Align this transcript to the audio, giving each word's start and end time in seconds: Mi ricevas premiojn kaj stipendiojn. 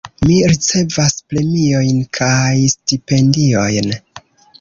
Mi 0.27 0.35
ricevas 0.51 1.11
premiojn 1.33 1.99
kaj 2.19 2.55
stipendiojn. 2.75 3.93